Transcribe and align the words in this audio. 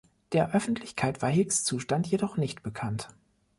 Der 0.31 0.55
Öffentlichkeit 0.55 1.21
war 1.21 1.29
Hicks‘ 1.29 1.63
Zustand 1.63 2.07
jedoch 2.07 2.35
nicht 2.35 2.63
bekannt. 2.63 3.09